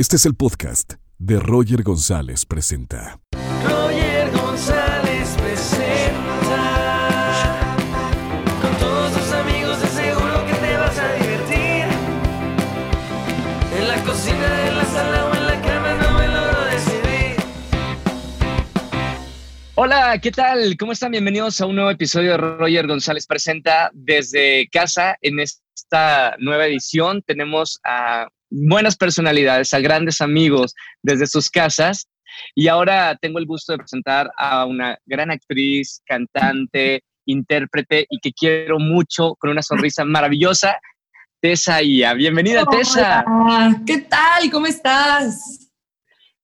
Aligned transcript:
Este 0.00 0.16
es 0.16 0.24
el 0.24 0.34
podcast 0.34 0.94
de 1.18 1.38
Roger 1.38 1.82
González 1.82 2.46
Presenta. 2.46 3.20
Roger 3.62 4.30
González 4.30 5.36
presenta 5.36 6.56
Con 8.62 8.78
todos 8.78 9.12
tus 9.12 9.30
amigos 9.30 9.78
de 9.82 9.88
seguro 9.88 10.46
que 10.46 10.54
te 10.54 10.76
vas 10.78 10.98
a 10.98 11.12
divertir 11.16 11.84
En 13.76 13.88
la 13.88 14.02
cocina, 14.02 14.68
en 14.68 14.78
la 14.78 14.84
sala 14.86 15.26
o 15.26 15.34
en 15.34 15.46
la 15.46 15.60
cama 15.60 15.92
no 15.92 16.18
me 16.18 16.28
logro 16.28 16.64
decidir 16.64 17.36
Hola, 19.74 20.18
¿qué 20.18 20.30
tal? 20.30 20.78
¿Cómo 20.78 20.92
están? 20.92 21.10
Bienvenidos 21.10 21.60
a 21.60 21.66
un 21.66 21.74
nuevo 21.74 21.90
episodio 21.90 22.30
de 22.30 22.36
Roger 22.38 22.86
González 22.86 23.26
Presenta 23.26 23.90
desde 23.92 24.66
casa. 24.70 25.18
En 25.20 25.40
esta 25.40 26.36
nueva 26.38 26.64
edición 26.64 27.20
tenemos 27.20 27.78
a 27.84 28.28
buenas 28.50 28.96
personalidades, 28.96 29.72
a 29.72 29.80
grandes 29.80 30.20
amigos 30.20 30.74
desde 31.02 31.26
sus 31.26 31.48
casas. 31.50 32.08
Y 32.54 32.68
ahora 32.68 33.16
tengo 33.20 33.38
el 33.38 33.46
gusto 33.46 33.72
de 33.72 33.78
presentar 33.78 34.30
a 34.36 34.64
una 34.64 34.98
gran 35.06 35.30
actriz, 35.30 36.02
cantante, 36.06 37.02
intérprete 37.26 38.06
y 38.08 38.18
que 38.20 38.32
quiero 38.32 38.78
mucho, 38.78 39.34
con 39.38 39.50
una 39.50 39.62
sonrisa 39.62 40.04
maravillosa, 40.04 40.78
Tessa 41.40 41.82
Ia. 41.82 42.12
Bienvenida, 42.14 42.64
Tessa. 42.66 43.24
¿Qué 43.86 43.98
tal? 43.98 44.50
¿Cómo 44.50 44.66
estás? 44.66 45.70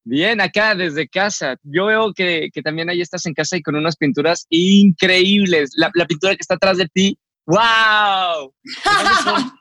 Bien, 0.04 0.40
acá 0.40 0.74
desde 0.74 1.08
casa. 1.08 1.56
Yo 1.62 1.86
veo 1.86 2.12
que, 2.14 2.48
que 2.52 2.62
también 2.62 2.88
ahí 2.88 3.00
estás 3.00 3.26
en 3.26 3.34
casa 3.34 3.56
y 3.56 3.62
con 3.62 3.74
unas 3.74 3.96
pinturas 3.96 4.46
increíbles. 4.48 5.70
La, 5.76 5.90
la 5.94 6.06
pintura 6.06 6.34
que 6.34 6.40
está 6.40 6.54
atrás 6.54 6.78
de 6.78 6.86
ti, 6.86 7.18
¡wow! 7.44 8.52
¿De 8.62 8.94
dónde 8.94 9.22
son, 9.22 9.52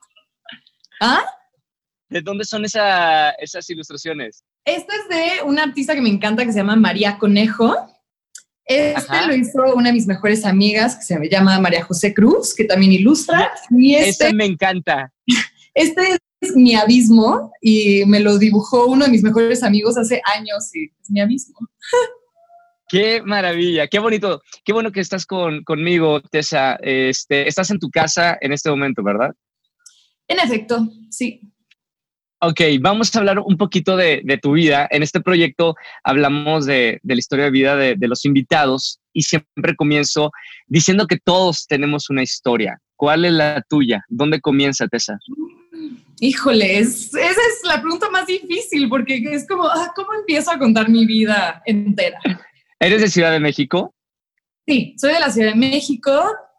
¿Ah? 1.02 1.24
¿De 2.10 2.22
dónde 2.22 2.46
son 2.46 2.66
esa- 2.66 3.32
esas 3.32 3.70
ilustraciones? 3.70 4.44
Este 4.66 4.94
es 4.96 5.10
de 5.10 5.44
una 5.44 5.64
artista 5.64 5.94
que 5.96 6.02
me 6.02 6.10
encanta 6.10 6.46
que 6.46 6.52
se 6.52 6.60
llama 6.60 6.76
María 6.76 7.18
Conejo. 7.18 7.76
Este 8.66 8.96
Ajá. 9.14 9.28
lo 9.28 9.36
hizo 9.36 9.62
una 9.76 9.90
de 9.90 9.94
mis 9.94 10.08
mejores 10.08 10.44
amigas 10.44 10.96
que 10.96 11.04
se 11.04 11.30
llama 11.30 11.60
María 11.60 11.84
José 11.84 12.14
Cruz, 12.14 12.56
que 12.56 12.64
también 12.64 12.92
ilustra. 12.92 13.52
Y 13.70 13.94
este, 13.96 14.34
me 14.34 14.46
encanta. 14.46 15.14
este 15.76 16.18
es 16.42 16.56
mi 16.56 16.76
abismo 16.76 17.52
y 17.62 18.04
me 18.06 18.20
lo 18.20 18.38
dibujó 18.40 18.88
uno 18.88 19.06
de 19.06 19.12
mis 19.12 19.22
mejores 19.24 19.62
amigos 19.64 19.98
hace 19.98 20.22
años 20.36 20.74
y 20.76 20.86
es 20.86 21.10
mi 21.12 21.20
abismo. 21.22 21.56
Qué 22.88 23.22
maravilla, 23.24 23.88
qué 23.88 23.98
bonito, 24.00 24.42
qué 24.64 24.72
bueno 24.74 24.92
que 24.92 25.00
estás 25.00 25.26
con, 25.26 25.64
conmigo, 25.64 26.22
Tessa. 26.22 26.78
Este, 26.82 27.48
estás 27.48 27.72
en 27.72 27.80
tu 27.80 27.90
casa 27.90 28.38
en 28.42 28.52
este 28.54 28.70
momento, 28.70 29.04
¿verdad? 29.04 29.32
En 30.28 30.40
efecto, 30.40 30.88
sí. 31.10 31.42
Ok, 32.40 32.62
vamos 32.82 33.16
a 33.16 33.20
hablar 33.20 33.40
un 33.40 33.58
poquito 33.58 33.96
de, 33.98 34.22
de 34.24 34.38
tu 34.38 34.52
vida. 34.54 34.88
En 34.92 35.02
este 35.04 35.22
proyecto 35.22 35.76
hablamos 36.04 36.66
de, 36.66 37.00
de 37.02 37.16
la 37.16 37.20
historia 37.20 37.46
de 37.46 37.52
vida 37.52 37.76
de, 37.76 37.96
de 37.96 38.08
los 38.08 38.26
invitados 38.26 39.00
y 39.14 39.24
siempre 39.24 39.76
comienzo 39.76 40.32
diciendo 40.68 41.08
que 41.08 41.18
todos 41.18 41.66
tenemos 41.66 42.10
una 42.10 42.24
historia. 42.24 42.80
¿Cuál 42.98 43.26
es 43.26 43.32
la 43.32 43.64
tuya? 43.70 44.04
¿Dónde 44.10 44.42
comienza, 44.42 44.88
Tessa? 44.88 45.18
Híjole, 46.20 46.80
es- 46.80 47.14
esa 47.16 47.30
es 47.30 47.62
la 47.64 47.82
pregunta 47.82 48.10
más 48.10 48.28
difícil 48.28 48.88
porque 48.90 49.16
es 49.32 49.48
como, 49.48 49.64
ah, 49.68 49.92
¿cómo 49.96 50.14
empiezo 50.14 50.52
a 50.52 50.60
contar 50.60 50.90
mi 50.90 51.06
vida 51.06 51.62
entera? 51.66 52.20
¿Eres 52.80 53.02
de 53.02 53.08
Ciudad 53.10 53.32
de 53.32 53.40
México? 53.40 53.94
Sí, 54.68 54.96
soy 54.98 55.14
de 55.14 55.20
la 55.20 55.30
Ciudad 55.32 55.50
de 55.52 55.56
México, 55.60 56.12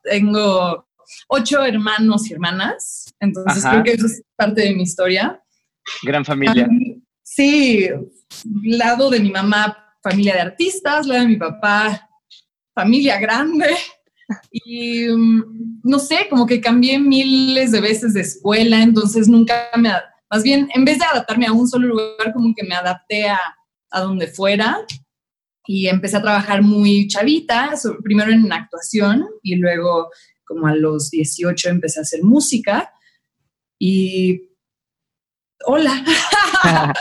tengo 0.02 0.86
ocho 1.28 1.62
hermanos 1.64 2.28
y 2.30 2.34
hermanas, 2.34 3.14
entonces 3.20 3.64
Ajá. 3.64 3.82
creo 3.82 3.84
que 3.84 3.92
eso 3.92 4.06
es 4.06 4.22
parte 4.36 4.62
de 4.62 4.74
mi 4.74 4.82
historia. 4.82 5.40
Gran 6.02 6.24
familia. 6.24 6.64
Am, 6.64 7.02
Sí, 7.28 7.88
lado 8.62 9.10
de 9.10 9.18
mi 9.18 9.30
mamá, 9.30 9.76
familia 10.00 10.34
de 10.34 10.40
artistas, 10.40 11.06
lado 11.06 11.22
de 11.22 11.28
mi 11.28 11.36
papá, 11.36 12.08
familia 12.72 13.18
grande. 13.18 13.76
Y 14.52 15.06
mm, 15.08 15.80
no 15.84 15.98
sé, 15.98 16.28
como 16.30 16.46
que 16.46 16.60
cambié 16.60 16.98
miles 16.98 17.72
de 17.72 17.80
veces 17.80 18.14
de 18.14 18.22
escuela, 18.22 18.82
entonces 18.82 19.28
nunca 19.28 19.68
me, 19.76 19.90
más 20.30 20.42
bien, 20.42 20.68
en 20.74 20.84
vez 20.84 20.98
de 20.98 21.04
adaptarme 21.04 21.46
a 21.46 21.52
un 21.52 21.68
solo 21.68 21.88
lugar, 21.88 22.32
como 22.32 22.54
que 22.56 22.64
me 22.64 22.74
adapté 22.74 23.28
a, 23.28 23.38
a 23.90 24.00
donde 24.00 24.28
fuera 24.28 24.78
y 25.66 25.88
empecé 25.88 26.16
a 26.16 26.22
trabajar 26.22 26.62
muy 26.62 27.06
chavita, 27.08 27.74
primero 28.02 28.32
en 28.32 28.52
actuación 28.52 29.26
y 29.42 29.56
luego 29.56 30.10
como 30.44 30.68
a 30.68 30.74
los 30.74 31.10
18 31.10 31.68
empecé 31.68 32.00
a 32.00 32.02
hacer 32.02 32.22
música 32.22 32.92
y 33.78 34.48
hola. 35.66 36.02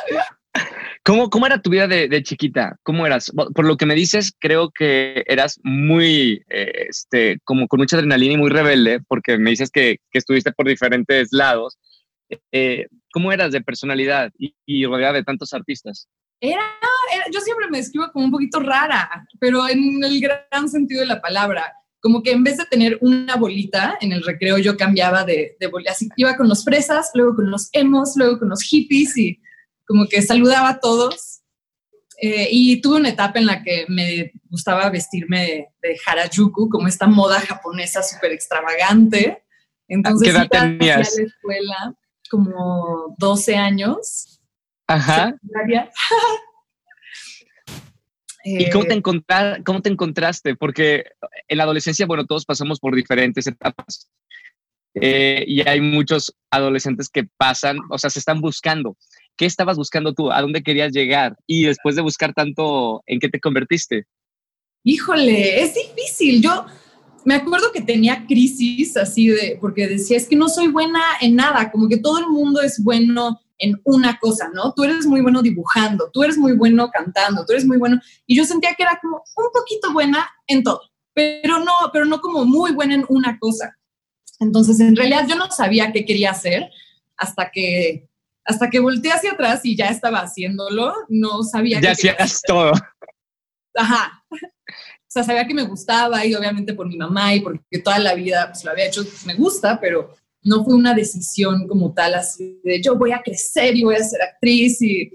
¿Cómo, 1.03 1.29
¿Cómo 1.29 1.45
era 1.45 1.61
tu 1.61 1.69
vida 1.69 1.87
de, 1.87 2.07
de 2.07 2.23
chiquita? 2.23 2.77
¿Cómo 2.81 3.05
eras? 3.05 3.31
Por 3.53 3.65
lo 3.65 3.77
que 3.77 3.85
me 3.85 3.93
dices, 3.93 4.33
creo 4.39 4.71
que 4.71 5.23
eras 5.27 5.59
muy, 5.63 6.43
eh, 6.49 6.87
este, 6.89 7.37
como 7.43 7.67
con 7.67 7.79
mucha 7.79 7.97
adrenalina 7.97 8.33
y 8.33 8.37
muy 8.37 8.49
rebelde, 8.49 9.01
porque 9.07 9.37
me 9.37 9.51
dices 9.51 9.69
que, 9.69 9.97
que 10.09 10.17
estuviste 10.17 10.51
por 10.51 10.67
diferentes 10.67 11.27
lados. 11.31 11.77
Eh, 12.51 12.87
¿Cómo 13.13 13.31
eras 13.31 13.51
de 13.51 13.61
personalidad 13.61 14.31
y, 14.39 14.55
y 14.65 14.85
rodeada 14.87 15.13
de 15.13 15.23
tantos 15.23 15.53
artistas? 15.53 16.07
Era, 16.41 16.63
era- 17.13 17.25
yo 17.31 17.39
siempre 17.39 17.67
me 17.69 17.77
describo 17.77 18.11
como 18.11 18.25
un 18.25 18.31
poquito 18.31 18.59
rara, 18.59 19.27
pero 19.39 19.69
en 19.69 20.03
el 20.03 20.19
gran 20.19 20.67
sentido 20.69 21.01
de 21.01 21.07
la 21.07 21.21
palabra. 21.21 21.71
Como 22.05 22.21
que 22.21 22.33
en 22.33 22.43
vez 22.43 22.57
de 22.57 22.65
tener 22.65 22.99
una 23.01 23.35
bolita 23.35 23.97
en 23.99 24.11
el 24.11 24.21
recreo, 24.21 24.59
yo 24.59 24.77
cambiaba 24.77 25.23
de, 25.23 25.57
de 25.59 25.65
bolita. 25.65 25.91
Así 25.91 26.07
iba 26.17 26.37
con 26.37 26.47
los 26.47 26.63
fresas, 26.63 27.09
luego 27.15 27.35
con 27.37 27.49
los 27.49 27.69
emos, 27.71 28.13
luego 28.15 28.37
con 28.37 28.49
los 28.49 28.61
hippies 28.61 29.17
y 29.17 29.41
como 29.87 30.05
que 30.05 30.21
saludaba 30.21 30.69
a 30.69 30.79
todos. 30.79 31.41
Eh, 32.21 32.47
y 32.51 32.79
tuve 32.79 32.97
una 32.97 33.09
etapa 33.09 33.39
en 33.39 33.47
la 33.47 33.63
que 33.63 33.85
me 33.89 34.31
gustaba 34.51 34.87
vestirme 34.91 35.41
de, 35.41 35.67
de 35.81 35.97
harajuku, 36.05 36.69
como 36.69 36.87
esta 36.87 37.07
moda 37.07 37.41
japonesa 37.41 38.03
súper 38.03 38.33
extravagante. 38.33 39.43
Entonces, 39.87 40.29
¿Qué 40.29 40.37
edad 40.37 40.47
tenías? 40.47 41.17
la 41.17 41.23
escuela 41.23 41.95
como 42.29 43.15
12 43.17 43.55
años. 43.55 44.39
Ajá. 44.85 45.35
¿Y 48.45 48.69
cómo 48.69 48.85
Eh, 48.85 48.87
te, 48.87 49.63
cómo 49.63 49.81
te 49.81 49.89
encontraste? 49.89 50.55
Porque 50.55 51.03
en 51.47 51.57
la 51.57 51.63
adolescencia, 51.63 52.05
bueno, 52.05 52.25
todos 52.25 52.45
pasamos 52.45 52.79
por 52.79 52.95
diferentes 52.95 53.47
etapas. 53.47 54.07
Eh, 54.93 55.43
y 55.47 55.67
hay 55.67 55.81
muchos 55.81 56.33
adolescentes 56.51 57.09
que 57.09 57.23
pasan, 57.37 57.79
o 57.89 57.97
sea, 57.97 58.09
se 58.09 58.19
están 58.19 58.39
buscando. 58.39 58.95
¿Qué 59.35 59.45
estabas 59.45 59.77
buscando 59.77 60.13
tú? 60.13 60.31
¿A 60.31 60.41
dónde 60.41 60.63
querías 60.63 60.93
llegar? 60.93 61.35
Y 61.47 61.63
después 61.63 61.95
de 61.95 62.03
buscar 62.03 62.33
tanto, 62.33 63.03
¿en 63.07 63.19
qué 63.19 63.27
te 63.27 63.39
convertiste? 63.39 64.05
Híjole, 64.83 65.61
es 65.63 65.73
difícil. 65.73 66.41
Yo 66.41 66.65
me 67.25 67.33
acuerdo 67.33 67.71
que 67.73 67.81
tenía 67.81 68.25
crisis 68.27 68.95
así 68.95 69.27
de, 69.27 69.57
porque 69.59 69.87
decía, 69.87 70.17
es 70.17 70.27
que 70.27 70.35
no 70.35 70.47
soy 70.47 70.67
buena 70.67 71.01
en 71.19 71.35
nada, 71.35 71.71
como 71.71 71.89
que 71.89 71.97
todo 71.97 72.19
el 72.19 72.27
mundo 72.27 72.61
es 72.61 72.81
bueno 72.81 73.41
en 73.57 73.79
una 73.83 74.17
cosa, 74.19 74.49
¿no? 74.53 74.73
Tú 74.73 74.83
eres 74.83 75.05
muy 75.05 75.21
bueno 75.21 75.41
dibujando, 75.41 76.09
tú 76.11 76.23
eres 76.23 76.37
muy 76.37 76.53
bueno 76.53 76.89
cantando, 76.91 77.45
tú 77.45 77.53
eres 77.53 77.65
muy 77.65 77.77
bueno. 77.77 77.99
Y 78.25 78.35
yo 78.35 78.45
sentía 78.45 78.73
que 78.75 78.83
era 78.83 78.99
como 79.01 79.17
un 79.17 79.51
poquito 79.53 79.93
buena 79.93 80.29
en 80.47 80.63
todo, 80.63 80.81
pero 81.13 81.59
no, 81.59 81.73
pero 81.93 82.05
no 82.05 82.19
como 82.19 82.45
muy 82.45 82.73
buena 82.73 82.95
en 82.95 83.05
una 83.09 83.37
cosa. 83.39 83.77
Entonces, 84.39 84.79
en 84.79 84.95
realidad 84.95 85.25
yo 85.27 85.35
no 85.35 85.49
sabía 85.49 85.91
qué 85.91 86.05
quería 86.05 86.31
hacer 86.31 86.69
hasta 87.17 87.49
que 87.51 88.07
hasta 88.45 88.69
que 88.69 88.79
volteé 88.79 89.11
hacia 89.11 89.31
atrás 89.31 89.61
y 89.63 89.75
ya 89.75 89.87
estaba 89.87 90.19
haciéndolo, 90.19 90.93
no 91.09 91.41
sabía 91.43 91.81
Ya 91.81 91.95
qué 91.95 92.11
hacías 92.11 92.41
todo. 92.45 92.73
Ajá. 93.75 94.23
O 94.31 94.37
sea, 95.07 95.23
sabía 95.23 95.47
que 95.47 95.53
me 95.53 95.63
gustaba 95.63 96.25
y 96.25 96.35
obviamente 96.35 96.73
por 96.73 96.87
mi 96.87 96.97
mamá 96.97 97.33
y 97.33 97.39
porque 97.39 97.79
toda 97.83 97.97
la 97.99 98.13
vida 98.13 98.49
pues, 98.51 98.63
lo 98.63 98.71
había 98.71 98.85
hecho, 98.85 99.03
pues, 99.03 99.25
me 99.25 99.33
gusta, 99.33 99.79
pero 99.79 100.13
no 100.45 100.63
fue 100.63 100.75
una 100.75 100.93
decisión 100.93 101.67
como 101.67 101.93
tal 101.93 102.13
así 102.13 102.61
de 102.63 102.81
yo 102.81 102.95
voy 102.95 103.11
a 103.11 103.21
crecer 103.21 103.75
y 103.75 103.83
voy 103.83 103.95
a 103.95 104.03
ser 104.03 104.21
actriz 104.21 104.81
y 104.81 105.11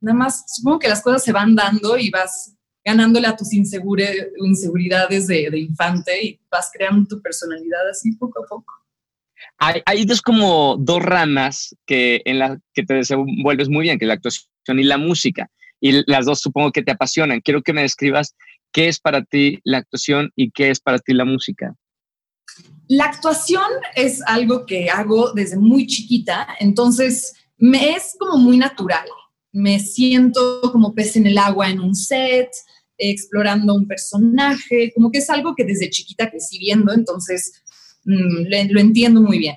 nada 0.00 0.18
más 0.18 0.44
supongo 0.48 0.80
que 0.80 0.88
las 0.88 1.02
cosas 1.02 1.24
se 1.24 1.32
van 1.32 1.54
dando 1.54 1.96
y 1.96 2.10
vas 2.10 2.54
ganándole 2.84 3.26
a 3.26 3.36
tus 3.36 3.52
inseguridades 3.54 5.26
de, 5.26 5.58
infante 5.58 6.22
y 6.22 6.40
vas 6.50 6.70
creando 6.72 7.08
tu 7.08 7.22
personalidad 7.22 7.88
así 7.88 8.12
poco 8.16 8.44
a 8.44 8.46
poco. 8.46 8.74
Hay, 9.56 9.80
hay 9.86 10.04
dos 10.04 10.20
como 10.20 10.76
dos 10.78 11.02
ramas 11.02 11.74
que 11.86 12.20
en 12.26 12.40
las 12.40 12.58
que 12.74 12.82
te 12.82 12.94
desenvuelves 12.94 13.70
muy 13.70 13.84
bien, 13.84 13.98
que 13.98 14.04
la 14.04 14.14
actuación 14.14 14.78
y 14.78 14.82
la 14.84 14.98
música. 14.98 15.50
Y 15.80 16.02
las 16.10 16.26
dos 16.26 16.40
supongo 16.40 16.72
que 16.72 16.82
te 16.82 16.92
apasionan. 16.92 17.40
Quiero 17.40 17.62
que 17.62 17.72
me 17.72 17.82
describas 17.82 18.34
qué 18.72 18.88
es 18.88 19.00
para 19.00 19.22
ti 19.22 19.60
la 19.64 19.78
actuación 19.78 20.30
y 20.34 20.50
qué 20.50 20.70
es 20.70 20.80
para 20.80 20.98
ti 20.98 21.14
la 21.14 21.24
música. 21.24 21.74
La 22.88 23.04
actuación 23.04 23.70
es 23.94 24.20
algo 24.26 24.66
que 24.66 24.90
hago 24.90 25.32
desde 25.32 25.56
muy 25.56 25.86
chiquita, 25.86 26.46
entonces 26.60 27.32
me 27.56 27.90
es 27.94 28.14
como 28.18 28.36
muy 28.38 28.58
natural. 28.58 29.06
Me 29.52 29.78
siento 29.78 30.60
como 30.72 30.94
pez 30.94 31.16
en 31.16 31.26
el 31.26 31.38
agua 31.38 31.70
en 31.70 31.80
un 31.80 31.94
set, 31.94 32.50
explorando 32.98 33.74
un 33.74 33.86
personaje, 33.86 34.92
como 34.94 35.10
que 35.10 35.18
es 35.18 35.30
algo 35.30 35.54
que 35.54 35.64
desde 35.64 35.90
chiquita 35.90 36.30
crecí 36.30 36.58
viendo, 36.58 36.92
entonces 36.92 37.62
mm, 38.04 38.70
lo 38.70 38.80
entiendo 38.80 39.22
muy 39.22 39.38
bien. 39.38 39.56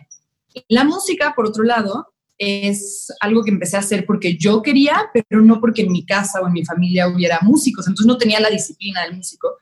La 0.69 0.83
música, 0.83 1.33
por 1.35 1.47
otro 1.47 1.63
lado, 1.63 2.07
es 2.37 3.07
algo 3.19 3.43
que 3.43 3.51
empecé 3.51 3.77
a 3.77 3.79
hacer 3.79 4.05
porque 4.05 4.37
yo 4.37 4.61
quería, 4.61 5.09
pero 5.13 5.41
no 5.41 5.59
porque 5.59 5.81
en 5.81 5.91
mi 5.91 6.05
casa 6.05 6.39
o 6.41 6.47
en 6.47 6.53
mi 6.53 6.63
familia 6.63 7.07
hubiera 7.07 7.39
músicos, 7.41 7.87
entonces 7.87 8.07
no 8.07 8.17
tenía 8.17 8.39
la 8.39 8.49
disciplina 8.49 9.03
del 9.03 9.15
músico. 9.15 9.57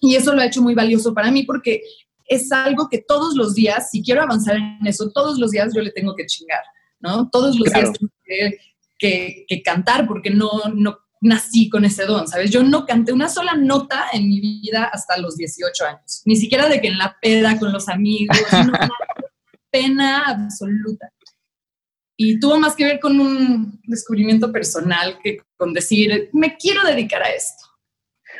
Y 0.00 0.16
eso 0.16 0.34
lo 0.34 0.42
ha 0.42 0.46
hecho 0.46 0.62
muy 0.62 0.74
valioso 0.74 1.14
para 1.14 1.30
mí 1.30 1.44
porque 1.44 1.82
es 2.26 2.50
algo 2.52 2.88
que 2.88 3.04
todos 3.06 3.34
los 3.34 3.54
días, 3.54 3.90
si 3.90 4.02
quiero 4.02 4.22
avanzar 4.22 4.56
en 4.56 4.86
eso, 4.86 5.10
todos 5.10 5.38
los 5.38 5.50
días 5.50 5.72
yo 5.74 5.82
le 5.82 5.90
tengo 5.90 6.14
que 6.14 6.26
chingar, 6.26 6.62
¿no? 7.00 7.28
Todos 7.30 7.58
los 7.58 7.72
días 7.72 7.92
tengo 7.92 8.12
que, 8.98 9.46
que, 9.46 9.62
cantar 9.62 10.06
porque 10.06 10.30
no, 10.30 10.50
no 10.74 10.98
nací 11.20 11.68
con 11.68 11.84
ese 11.84 12.04
don, 12.04 12.26
¿sabes? 12.28 12.50
Yo 12.50 12.62
no 12.62 12.86
canté 12.86 13.12
una 13.12 13.28
sola 13.28 13.54
nota 13.54 14.06
en 14.12 14.28
mi 14.28 14.40
vida 14.40 14.84
hasta 14.92 15.18
los 15.18 15.36
18 15.36 15.84
años, 15.84 16.22
ni 16.24 16.36
siquiera 16.36 16.68
de 16.68 16.80
que 16.80 16.88
en 16.88 16.98
la 16.98 17.16
peda 17.20 17.58
con 17.58 17.72
los 17.72 17.88
amigos, 17.88 18.36
no, 18.52 18.72
pena 19.70 20.22
absoluta. 20.26 21.10
Y 22.16 22.38
tuvo 22.38 22.58
más 22.60 22.76
que 22.76 22.84
ver 22.84 23.00
con 23.00 23.18
un 23.18 23.80
descubrimiento 23.84 24.52
personal 24.52 25.18
que 25.22 25.38
con 25.56 25.72
decir, 25.72 26.30
me 26.32 26.56
quiero 26.56 26.84
dedicar 26.84 27.22
a 27.22 27.30
esto. 27.30 27.64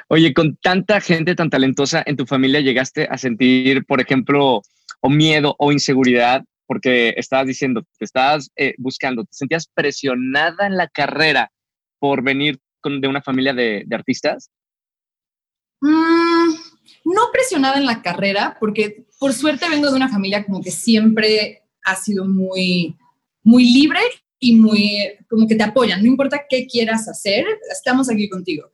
Oye, 0.08 0.34
con 0.34 0.56
tanta 0.56 1.00
gente 1.00 1.34
tan 1.34 1.50
talentosa 1.50 2.02
en 2.06 2.16
tu 2.16 2.26
familia, 2.26 2.60
¿llegaste 2.60 3.06
a 3.10 3.18
sentir, 3.18 3.84
por 3.86 4.00
ejemplo, 4.00 4.62
o 5.00 5.08
miedo 5.10 5.54
o 5.58 5.72
inseguridad? 5.72 6.44
Porque 6.66 7.14
estabas 7.16 7.46
diciendo, 7.46 7.82
te 7.98 8.04
estabas 8.04 8.50
eh, 8.56 8.74
buscando, 8.78 9.24
te 9.24 9.32
sentías 9.32 9.68
presionada 9.72 10.66
en 10.66 10.76
la 10.76 10.88
carrera 10.88 11.50
por 11.98 12.22
venir 12.22 12.58
con, 12.80 13.00
de 13.00 13.08
una 13.08 13.22
familia 13.22 13.54
de, 13.54 13.86
artistas. 13.92 14.50
Mm, 15.80 16.54
no 17.04 17.22
presionada 17.32 17.78
en 17.78 17.86
la 17.86 18.02
carrera, 18.02 18.56
porque 18.58 19.06
por 19.18 19.32
suerte 19.32 19.68
vengo 19.68 19.90
de 19.90 19.96
una 19.96 20.08
familia 20.08 20.44
como 20.44 20.62
que 20.62 20.70
siempre 20.70 21.62
ha 21.84 21.94
sido 21.96 22.24
muy 22.24 22.96
muy 23.44 23.64
libre 23.72 24.00
y 24.40 24.56
muy, 24.56 24.98
como 25.28 25.46
que 25.46 25.54
te 25.54 25.62
apoyan, 25.62 26.02
no 26.02 26.08
importa 26.08 26.42
qué 26.48 26.66
quieras 26.66 27.08
hacer, 27.08 27.46
estamos 27.70 28.10
aquí 28.10 28.28
contigo. 28.28 28.70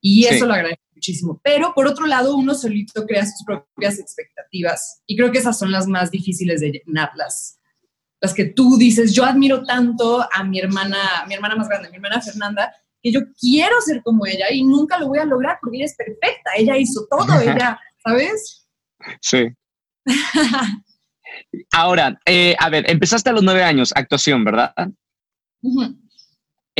Y 0.00 0.26
eso 0.26 0.46
lo 0.46 0.54
agradezco 0.54 0.84
muchísimo. 0.94 1.40
Pero 1.42 1.72
por 1.74 1.86
otro 1.86 2.06
lado, 2.06 2.36
uno 2.36 2.54
solito 2.54 3.06
crea 3.06 3.24
sus 3.24 3.44
propias 3.44 3.98
expectativas 3.98 5.02
y 5.06 5.16
creo 5.16 5.30
que 5.32 5.38
esas 5.38 5.58
son 5.58 5.72
las 5.72 5.86
más 5.86 6.10
difíciles 6.10 6.60
de 6.60 6.72
llenarlas. 6.72 7.60
Las 8.20 8.34
que 8.34 8.46
tú 8.46 8.76
dices, 8.76 9.14
yo 9.14 9.24
admiro 9.24 9.64
tanto 9.64 10.26
a 10.32 10.42
mi 10.44 10.58
hermana, 10.58 11.24
mi 11.28 11.34
hermana 11.34 11.56
más 11.56 11.68
grande, 11.68 11.88
mi 11.90 11.96
hermana 11.96 12.20
Fernanda, 12.20 12.72
que 13.00 13.12
yo 13.12 13.20
quiero 13.38 13.80
ser 13.80 14.02
como 14.02 14.26
ella 14.26 14.46
y 14.50 14.64
nunca 14.64 14.98
lo 14.98 15.08
voy 15.08 15.18
a 15.18 15.24
lograr 15.24 15.58
porque 15.60 15.76
ella 15.76 15.86
es 15.86 15.94
perfecta, 15.94 16.50
ella 16.56 16.76
hizo 16.76 17.06
todo, 17.08 17.40
ella, 17.40 17.78
¿sabes? 18.02 18.66
Sí. 19.20 19.48
Ahora, 21.72 22.18
eh, 22.26 22.56
a 22.58 22.68
ver, 22.70 22.90
empezaste 22.90 23.30
a 23.30 23.32
los 23.32 23.42
nueve 23.42 23.62
años, 23.62 23.92
actuación, 23.94 24.44
¿verdad? 24.44 24.72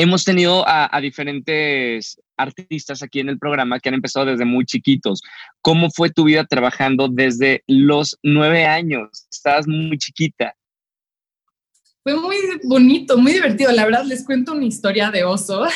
Hemos 0.00 0.24
tenido 0.24 0.62
a, 0.64 0.96
diferentes 1.00 2.20
artistas 2.36 3.02
aquí 3.02 3.18
en 3.18 3.28
el 3.30 3.36
programa 3.36 3.80
que 3.80 3.88
han 3.88 3.96
empezado 3.96 4.26
desde 4.26 4.44
muy 4.44 4.64
chiquitos. 4.64 5.20
¿Cómo 5.60 5.90
fue 5.90 6.08
tu 6.08 6.22
vida 6.22 6.44
trabajando 6.44 7.08
desde 7.08 7.64
los 7.66 8.16
nueve 8.22 8.64
años? 8.64 9.26
Estabas 9.28 9.66
muy 9.66 9.98
chiquita. 9.98 10.54
Fue 12.04 12.14
muy 12.14 12.36
bonito, 12.62 13.18
muy 13.18 13.32
divertido. 13.32 13.72
La 13.72 13.86
verdad, 13.86 14.04
les 14.04 14.24
cuento 14.24 14.52
una 14.52 14.66
historia 14.66 15.10
de 15.10 15.24
oso. 15.24 15.66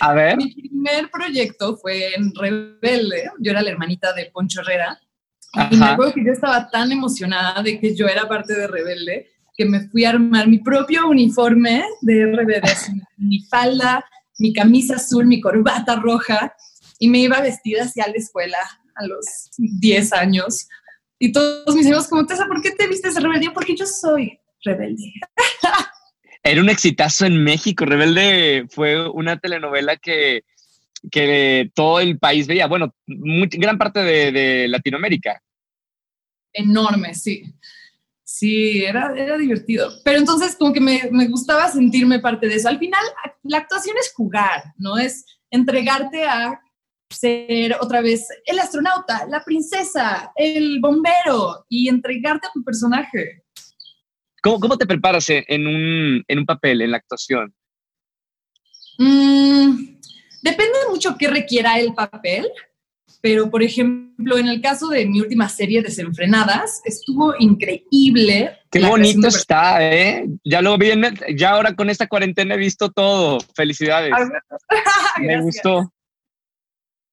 A 0.00 0.14
ver. 0.14 0.38
Mi 0.38 0.50
primer 0.50 1.10
proyecto 1.10 1.76
fue 1.76 2.14
en 2.14 2.34
Rebelde. 2.34 3.30
Yo 3.40 3.50
era 3.50 3.60
la 3.60 3.68
hermanita 3.68 4.14
de 4.14 4.30
Poncho 4.32 4.62
Herrera. 4.62 4.98
Y 5.70 5.76
me 5.76 5.84
acuerdo 5.84 6.14
que 6.14 6.24
yo 6.24 6.32
estaba 6.32 6.70
tan 6.70 6.90
emocionada 6.92 7.62
de 7.62 7.78
que 7.78 7.94
yo 7.94 8.06
era 8.06 8.26
parte 8.26 8.54
de 8.54 8.68
Rebelde 8.68 9.33
que 9.54 9.64
me 9.64 9.88
fui 9.88 10.04
a 10.04 10.10
armar 10.10 10.48
mi 10.48 10.58
propio 10.58 11.08
uniforme 11.08 11.84
de 12.00 12.26
Rebelde, 12.26 12.72
mi 13.16 13.40
falda, 13.44 14.04
mi 14.38 14.52
camisa 14.52 14.96
azul, 14.96 15.26
mi 15.26 15.40
corbata 15.40 15.96
roja 15.96 16.54
y 16.98 17.08
me 17.08 17.18
iba 17.18 17.40
vestida 17.40 17.84
hacia 17.84 18.06
la 18.06 18.14
escuela 18.14 18.58
a 18.96 19.06
los 19.06 19.50
10 19.58 20.12
años. 20.12 20.68
Y 21.18 21.32
todos 21.32 21.74
mis 21.74 21.86
amigos 21.86 22.08
como, 22.08 22.26
Tessa, 22.26 22.46
¿por 22.46 22.60
qué 22.60 22.72
te 22.72 22.88
vistes 22.88 23.14
de 23.14 23.20
rebelde? 23.20 23.50
Porque 23.52 23.76
yo 23.76 23.86
soy 23.86 24.38
rebelde. 24.62 25.12
Era 26.42 26.60
un 26.60 26.68
exitazo 26.68 27.24
en 27.24 27.42
México. 27.42 27.84
Rebelde 27.84 28.66
fue 28.68 29.08
una 29.08 29.38
telenovela 29.38 29.96
que, 29.96 30.42
que 31.10 31.70
todo 31.74 32.00
el 32.00 32.18
país 32.18 32.46
veía. 32.46 32.66
Bueno, 32.66 32.94
gran 33.06 33.78
parte 33.78 34.00
de 34.00 34.68
Latinoamérica 34.68 35.40
enorme, 36.54 37.14
sí. 37.14 37.44
Sí, 38.24 38.82
era, 38.82 39.14
era 39.16 39.36
divertido. 39.36 39.90
Pero 40.02 40.18
entonces 40.18 40.56
como 40.56 40.72
que 40.72 40.80
me, 40.80 41.08
me, 41.12 41.28
gustaba 41.28 41.68
sentirme 41.68 42.20
parte 42.20 42.48
de 42.48 42.54
eso. 42.54 42.68
Al 42.68 42.78
final, 42.78 43.02
la 43.42 43.58
actuación 43.58 43.96
es 44.00 44.12
jugar, 44.14 44.62
¿no? 44.78 44.96
Es 44.96 45.26
entregarte 45.50 46.24
a 46.24 46.58
ser 47.10 47.76
otra 47.80 48.00
vez 48.00 48.26
el 48.46 48.58
astronauta, 48.58 49.26
la 49.28 49.44
princesa, 49.44 50.32
el 50.36 50.80
bombero 50.80 51.66
y 51.68 51.88
entregarte 51.88 52.46
a 52.46 52.52
tu 52.52 52.64
personaje. 52.64 53.44
¿Cómo, 54.42 54.58
cómo 54.58 54.76
te 54.76 54.86
preparas 54.86 55.26
en 55.28 55.66
un, 55.66 56.24
en 56.26 56.38
un, 56.38 56.46
papel, 56.46 56.82
en 56.82 56.90
la 56.90 56.98
actuación? 56.98 57.54
Mm, 58.98 59.98
depende 60.42 60.78
mucho 60.90 61.16
qué 61.18 61.28
requiera 61.28 61.78
el 61.78 61.94
papel 61.94 62.50
pero 63.24 63.50
por 63.50 63.62
ejemplo, 63.62 64.36
en 64.36 64.48
el 64.48 64.60
caso 64.60 64.88
de 64.88 65.06
mi 65.06 65.18
última 65.18 65.48
serie, 65.48 65.80
Desenfrenadas, 65.80 66.82
estuvo 66.84 67.34
increíble. 67.38 68.58
Qué 68.70 68.80
bonito 68.80 69.28
está, 69.28 69.82
¿eh? 69.82 70.26
Ya 70.44 70.60
lo 70.60 70.76
vi, 70.76 70.90
ya 71.34 71.52
ahora 71.52 71.74
con 71.74 71.88
esta 71.88 72.06
cuarentena 72.06 72.54
he 72.54 72.58
visto 72.58 72.92
todo. 72.92 73.38
Felicidades. 73.56 74.12
Me 75.22 75.40
gustó. 75.40 75.90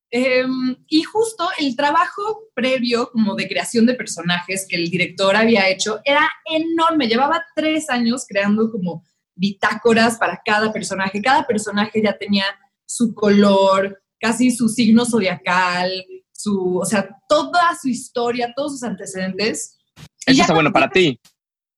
Em, 0.10 0.76
y 0.90 1.04
justo 1.04 1.48
el 1.58 1.78
trabajo 1.78 2.50
previo 2.54 3.10
como 3.14 3.34
de 3.36 3.48
creación 3.48 3.86
de 3.86 3.94
personajes 3.94 4.66
que 4.68 4.76
el 4.76 4.90
director 4.90 5.34
había 5.34 5.70
hecho 5.70 6.02
era 6.04 6.30
enorme. 6.44 7.08
Llevaba 7.08 7.46
tres 7.56 7.90
años 7.90 8.26
creando 8.28 8.70
como 8.70 9.06
bitácoras 9.34 10.18
para 10.18 10.42
cada 10.44 10.74
personaje. 10.74 11.22
Cada 11.22 11.48
personaje 11.48 12.02
ya 12.04 12.18
tenía 12.18 12.48
su 12.86 13.16
color, 13.16 14.02
casi 14.22 14.52
su 14.52 14.70
signo 14.70 15.04
zodiacal, 15.04 15.92
su, 16.32 16.78
o 16.78 16.86
sea, 16.86 17.10
toda 17.28 17.76
su 17.82 17.90
historia, 17.90 18.54
todos 18.56 18.74
sus 18.74 18.84
antecedentes. 18.84 19.80
Eso 20.26 20.42
está 20.42 20.54
bueno 20.54 20.72
para 20.72 20.90
ti. 20.90 21.20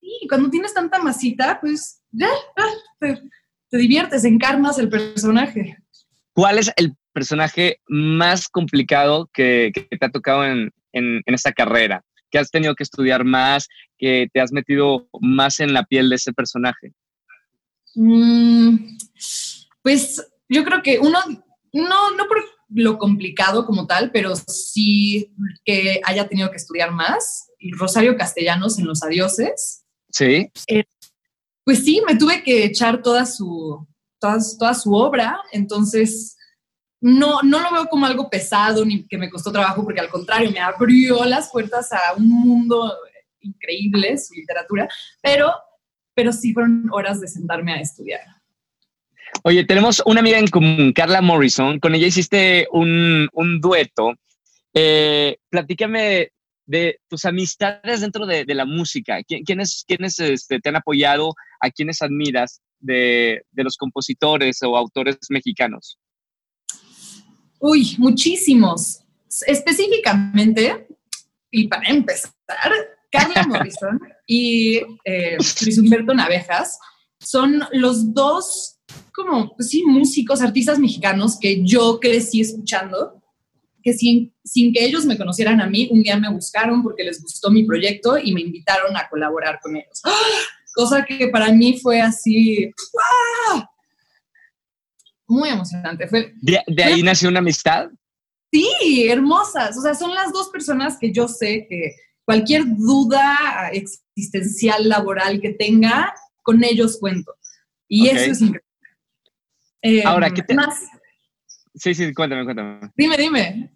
Sí, 0.02 0.28
cuando 0.28 0.50
tienes 0.50 0.74
tanta 0.74 1.02
masita, 1.02 1.60
pues 1.62 2.02
ya, 2.12 2.30
te, 3.00 3.22
diviertes, 3.72 4.26
encarnas 4.26 4.78
el 4.78 4.90
personaje. 4.90 5.78
¿Cuál 6.34 6.60
es 6.60 6.72
el 6.76 6.96
personaje 7.14 7.80
más 7.88 8.50
complicado 8.50 9.30
que, 9.34 9.72
te 9.74 10.06
ha 10.06 10.10
tocado 10.10 10.46
en, 10.46 10.72
esta 11.26 11.54
carrera? 11.54 12.04
Que 12.30 12.40
has 12.40 12.52
tenido 12.52 12.76
que 12.76 12.84
estudiar 12.84 13.24
más, 13.24 13.68
que 13.98 14.28
te 14.34 14.42
has 14.42 14.52
metido 14.52 15.08
más 15.22 15.60
en 15.62 15.74
la 15.74 15.84
piel 15.84 16.10
de 16.10 16.18
ese 16.18 16.34
personaje. 16.34 16.92
Mm, 17.96 18.98
pues 19.82 20.28
yo 20.50 20.64
creo 20.64 20.82
que 20.82 21.00
uno 21.00 21.20
no, 21.74 22.12
no 22.12 22.28
por 22.28 22.38
lo 22.70 22.98
complicado 22.98 23.66
como 23.66 23.86
tal, 23.88 24.12
pero 24.12 24.36
sí 24.36 25.34
que 25.66 26.00
haya 26.04 26.28
tenido 26.28 26.50
que 26.50 26.58
estudiar 26.58 26.92
más. 26.92 27.50
Rosario 27.78 28.16
Castellanos 28.16 28.80
en 28.80 28.86
Los 28.86 29.04
Adioses. 29.04 29.84
Sí. 30.10 30.50
Eh, 30.68 30.86
pues 31.64 31.84
sí, 31.84 32.02
me 32.06 32.16
tuve 32.16 32.44
que 32.44 32.66
echar 32.66 33.02
toda 33.02 33.26
su, 33.26 33.88
toda, 34.20 34.74
su 34.74 34.94
obra, 34.94 35.40
entonces 35.52 36.38
no, 37.02 37.42
no 37.42 37.60
lo 37.60 37.72
veo 37.72 37.86
como 37.88 38.06
algo 38.06 38.30
pesado 38.30 38.86
ni 38.86 39.06
que 39.08 39.18
me 39.18 39.30
costó 39.30 39.52
trabajo, 39.52 39.84
porque 39.84 40.00
al 40.00 40.10
contrario, 40.10 40.52
me 40.52 40.60
abrió 40.60 41.24
las 41.26 41.50
puertas 41.52 41.92
a 41.92 42.14
un 42.16 42.30
mundo 42.30 42.94
increíble, 43.40 44.18
su 44.18 44.34
literatura, 44.34 44.88
pero, 45.22 45.52
pero 46.14 46.32
sí 46.32 46.54
fueron 46.54 46.90
horas 46.92 47.20
de 47.20 47.28
sentarme 47.28 47.74
a 47.74 47.82
estudiar. 47.82 48.22
Oye, 49.44 49.66
tenemos 49.66 50.02
una 50.06 50.22
amiga 50.22 50.38
en 50.38 50.48
común, 50.48 50.94
Carla 50.94 51.22
Morrison. 51.22 51.80
Con 51.80 51.96
ella 51.96 52.08
hiciste 52.08 52.68
un, 52.72 53.30
dueto. 53.60 54.14
Eh, 54.74 55.38
platícame 55.50 56.32
de 56.66 57.00
tus 57.10 57.26
amistades 57.26 58.02
dentro 58.02 58.26
de, 58.26 58.46
la 58.48 58.66
música. 58.66 59.22
¿Quiénes, 59.24 59.84
quiénes 59.88 60.20
este, 60.20 60.60
te 60.60 60.70
han 60.70 60.78
apoyado? 60.78 61.34
¿A 61.60 61.70
quiénes 61.70 62.02
admiras 62.02 62.62
de, 62.80 63.44
los 63.54 63.78
compositores 63.78 64.62
o 64.64 64.78
autores 64.78 65.18
mexicanos? 65.30 65.98
Uy, 67.60 67.96
muchísimos. 67.98 69.00
Específicamente, 69.48 70.88
y 71.50 71.68
para 71.68 71.90
empezar, 71.90 72.32
Carla 73.12 73.44
Morrison 73.48 74.00
y 74.28 74.78
eh, 75.06 75.38
Luis 75.38 75.78
Humberto 75.78 76.14
Navejas 76.14 76.78
son 77.20 77.64
los 77.72 78.14
dos 78.14 78.80
como, 79.14 79.56
pues 79.56 79.70
sí, 79.70 79.84
músicos, 79.86 80.42
artistas 80.42 80.80
mexicanos 80.80 81.38
que 81.40 81.64
yo 81.64 82.00
crecí 82.00 82.42
escuchando, 82.42 83.22
que 83.82 83.94
sin, 83.94 84.34
sin 84.44 84.74
que 84.74 84.86
ellos 84.86 85.06
me 85.06 85.18
conocieran 85.18 85.62
a 85.62 85.68
mí, 85.68 85.90
un 85.92 86.02
día 86.02 86.18
me 86.18 86.32
buscaron 86.32 86.82
porque 86.84 87.04
les 87.04 87.22
gustó 87.22 87.52
mi 87.52 87.66
proyecto 87.66 88.18
y 88.18 88.34
me 88.34 88.42
invitaron 88.42 88.96
a 88.96 89.08
colaborar 89.10 89.60
con 89.62 89.76
ellos. 89.76 90.02
¡Ah! 90.06 90.12
cosa 90.74 91.06
que 91.06 91.28
para 91.28 91.52
mí 91.52 91.80
fue 91.80 92.02
así, 92.02 92.72
¡guau! 92.92 93.64
Muy 95.28 95.50
emocionante. 95.50 96.08
Fue, 96.08 96.34
¿De, 96.42 96.60
de 96.68 96.84
ahí 96.84 97.02
nació 97.02 97.30
una 97.30 97.40
amistad? 97.40 97.90
Sí, 98.52 99.08
hermosas. 99.08 99.78
O 99.78 99.82
sea, 99.82 99.96
son 99.96 100.14
las 100.14 100.32
dos 100.32 100.50
personas 100.50 100.98
que 101.00 101.12
yo 101.12 101.28
sé 101.28 101.66
que 101.70 101.96
cualquier 102.26 102.64
duda 102.66 103.70
existencial 103.72 104.88
laboral 104.88 105.42
que 105.42 105.54
tenga, 105.54 106.14
con 106.42 106.64
ellos 106.64 106.98
cuento. 107.00 107.34
Y 107.88 108.10
Ok. 108.10 108.16
eso 108.16 108.32
es 108.32 108.42
increíble. 108.42 108.63
Eh, 109.84 110.02
Ahora, 110.06 110.32
¿qué 110.32 110.42
te- 110.42 110.54
más- 110.56 110.88
Sí, 111.76 111.94
sí, 111.94 112.14
cuéntame, 112.14 112.44
cuéntame. 112.46 112.92
Dime, 112.96 113.18
dime. 113.18 113.72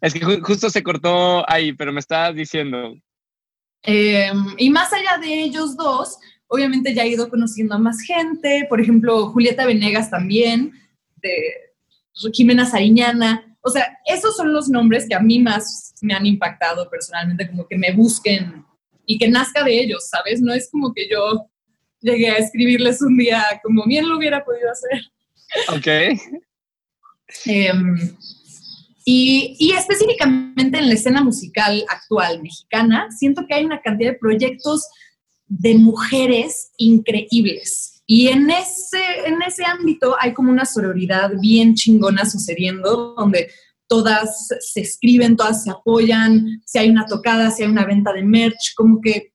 Es 0.00 0.14
que 0.14 0.20
ju- 0.20 0.40
justo 0.42 0.70
se 0.70 0.82
cortó 0.82 1.48
ahí, 1.50 1.72
pero 1.72 1.92
me 1.92 2.00
estabas 2.00 2.34
diciendo. 2.34 2.94
Eh, 3.84 4.30
y 4.58 4.70
más 4.70 4.92
allá 4.92 5.18
de 5.18 5.42
ellos 5.42 5.76
dos, 5.76 6.18
obviamente 6.46 6.94
ya 6.94 7.02
he 7.02 7.08
ido 7.08 7.28
conociendo 7.28 7.74
a 7.74 7.78
más 7.78 8.00
gente, 8.00 8.66
por 8.68 8.80
ejemplo, 8.80 9.26
Julieta 9.28 9.66
Venegas 9.66 10.10
también, 10.10 10.72
de 11.16 11.32
Jimena 12.32 12.64
Sariñana. 12.64 13.56
O 13.60 13.70
sea, 13.70 13.98
esos 14.06 14.36
son 14.36 14.52
los 14.52 14.68
nombres 14.68 15.06
que 15.08 15.14
a 15.14 15.20
mí 15.20 15.38
más 15.40 15.94
me 16.00 16.14
han 16.14 16.26
impactado 16.26 16.88
personalmente, 16.90 17.48
como 17.48 17.66
que 17.66 17.76
me 17.76 17.92
busquen 17.92 18.64
y 19.04 19.18
que 19.18 19.28
nazca 19.28 19.62
de 19.64 19.80
ellos, 19.80 20.08
¿sabes? 20.08 20.40
No 20.40 20.52
es 20.52 20.68
como 20.70 20.92
que 20.94 21.08
yo 21.08 21.46
llegué 22.00 22.30
a 22.30 22.36
escribirles 22.38 23.02
un 23.02 23.16
día 23.18 23.44
como 23.62 23.84
bien 23.84 24.08
lo 24.08 24.16
hubiera 24.16 24.44
podido 24.44 24.70
hacer. 24.70 25.00
Ok. 25.68 25.86
Em, 27.46 27.96
y, 29.04 29.56
y 29.58 29.72
específicamente 29.72 30.78
en 30.78 30.88
la 30.88 30.94
escena 30.94 31.22
musical 31.22 31.84
actual 31.88 32.42
mexicana, 32.42 33.08
siento 33.10 33.46
que 33.46 33.54
hay 33.54 33.64
una 33.64 33.80
cantidad 33.80 34.12
de 34.12 34.18
proyectos 34.18 34.86
de 35.46 35.74
mujeres 35.74 36.70
increíbles. 36.78 38.02
Y 38.06 38.28
en 38.28 38.50
ese, 38.50 39.02
en 39.26 39.40
ese 39.42 39.64
ámbito 39.64 40.16
hay 40.18 40.32
como 40.32 40.50
una 40.50 40.64
sororidad 40.64 41.30
bien 41.40 41.74
chingona 41.74 42.24
sucediendo, 42.24 43.14
donde 43.16 43.50
todas 43.88 44.48
se 44.60 44.80
escriben, 44.80 45.36
todas 45.36 45.64
se 45.64 45.70
apoyan, 45.70 46.62
si 46.64 46.78
hay 46.78 46.90
una 46.90 47.06
tocada, 47.06 47.50
si 47.50 47.62
hay 47.62 47.70
una 47.70 47.84
venta 47.84 48.12
de 48.12 48.22
merch, 48.22 48.74
como 48.74 49.00
que 49.00 49.32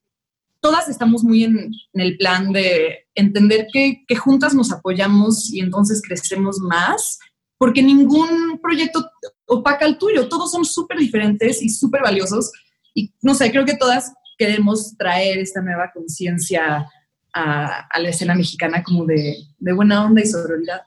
todas 0.61 0.89
estamos 0.89 1.23
muy 1.23 1.43
en, 1.43 1.71
el 1.93 2.17
plan 2.17 2.51
de 2.51 3.07
entender 3.15 3.67
que, 3.71 4.03
juntas 4.17 4.53
nos 4.53 4.71
apoyamos 4.71 5.51
y 5.53 5.59
entonces 5.59 6.01
crecemos 6.01 6.59
más 6.59 7.19
porque 7.57 7.81
ningún 7.81 8.59
proyecto 8.61 9.09
opaca 9.45 9.85
el 9.85 9.97
tuyo, 9.97 10.29
todos 10.29 10.51
son 10.51 10.63
súper 10.63 10.99
diferentes 10.99 11.61
y 11.61 11.69
súper 11.69 12.01
valiosos. 12.03 12.51
Y 12.93 13.13
no 13.21 13.33
sé, 13.33 13.49
creo 13.51 13.65
que 13.65 13.75
todas 13.75 14.13
queremos 14.37 14.95
traer 14.95 15.39
esta 15.39 15.61
nueva 15.61 15.91
conciencia 15.91 16.87
a, 17.33 17.99
la 17.99 18.09
escena 18.09 18.35
mexicana 18.35 18.83
como 18.83 19.05
de, 19.05 19.37
de 19.57 19.73
buena 19.73 20.05
onda 20.05 20.21
y 20.21 20.27
sororidad. 20.27 20.81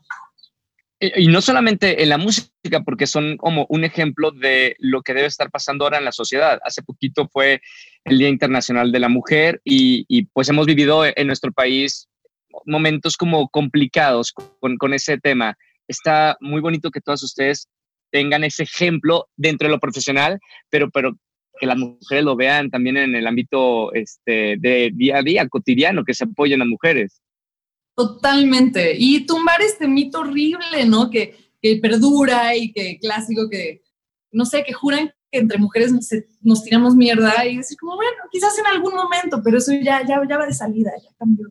Y, 1.01 1.29
no 1.29 1.41
solamente 1.41 2.03
en 2.03 2.11
la 2.11 2.19
música, 2.19 2.83
porque 2.85 3.07
son 3.07 3.39
como 3.39 3.65
un 3.71 3.85
ejemplo 3.85 4.33
de 4.33 4.77
lo 4.79 5.01
que 5.03 5.15
debe 5.15 5.29
estar 5.29 5.51
pasando 5.51 5.85
ahora 5.85 5.97
en 5.97 6.05
la 6.05 6.13
sociedad. 6.13 6.61
Hace 6.63 6.83
poquito 6.83 7.27
fue 7.33 7.63
el 8.05 8.19
Día 8.19 8.29
Internacional 8.29 8.93
de 8.93 9.01
la 9.01 9.09
Mujer 9.09 9.63
y, 9.65 10.05
y 10.09 10.25
pues 10.27 10.51
hemos 10.51 10.67
vivido 10.67 11.05
en 11.07 11.27
nuestro 11.27 11.53
país 11.53 12.07
momentos 12.67 13.17
como 13.17 13.49
complicados 13.49 14.33
con, 14.33 14.77
con 14.77 14.93
ese 14.93 15.19
tema. 15.19 15.57
Está 15.89 16.37
muy 16.41 16.61
bonito 16.61 16.91
que 16.91 17.01
todas 17.01 17.23
ustedes 17.23 17.69
tengan 18.11 18.45
ese 18.45 18.65
ejemplo 18.65 19.29
dentro 19.37 19.69
de 19.69 19.73
lo 19.73 19.81
profesional, 19.81 20.39
pero, 20.69 20.91
pero 20.91 21.17
que 21.59 21.67
las 21.67 21.79
mujeres 21.79 22.25
lo 22.25 22.37
vean 22.37 22.71
también 22.71 22.97
en 22.97 23.15
el 23.15 23.27
ámbito 23.27 23.93
este, 23.95 24.57
de 24.59 24.91
día 24.95 25.19
a 25.19 25.23
día, 25.23 25.49
cotidiano, 25.49 26.05
que 26.05 26.15
se 26.15 26.25
apoyen 26.25 26.63
a 26.63 26.65
mujeres. 26.65 27.23
Totalmente. 28.01 28.95
Y 28.97 29.27
tumbar 29.27 29.61
este 29.61 29.87
mito 29.87 30.21
horrible, 30.21 30.87
¿no? 30.87 31.11
Que, 31.11 31.37
que 31.61 31.77
perdura 31.77 32.57
y 32.57 32.73
que 32.73 32.99
clásico, 32.99 33.51
que 33.51 33.83
no 34.33 34.47
sé, 34.47 34.65
que 34.65 34.73
juran 34.73 35.13
que 35.31 35.39
entre 35.39 35.59
mujeres 35.59 35.93
nos, 36.41 36.65
tiramos 36.65 36.97
mierda 36.97 37.45
y 37.45 37.59
decir 37.59 37.77
como, 37.79 37.97
bueno, 37.97 38.17
quizás 38.33 38.59
en 38.59 38.67
algún 38.69 38.95
momento, 38.95 39.43
pero 39.45 39.59
eso 39.59 39.73
ya, 39.75 40.01
ya, 40.07 40.19
ya 40.27 40.39
va 40.39 40.47
de 40.47 40.55
salida, 40.55 40.93
ya 40.97 41.11
cambió. 41.19 41.49